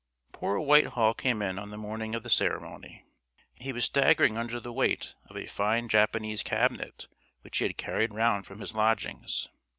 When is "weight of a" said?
4.73-5.45